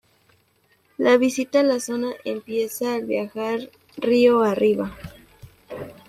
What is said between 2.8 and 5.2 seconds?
al viajar río arriba.